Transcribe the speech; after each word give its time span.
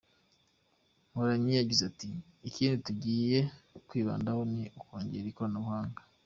Mporanyi 1.09 1.51
yagize 1.59 1.83
ati 1.91 2.09
“Ikindi 2.47 2.77
tugiye 2.87 3.39
kwibandaho 3.87 4.41
ni 4.53 4.63
ukongera 4.79 5.25
ikoranabuhanga. 5.29 6.01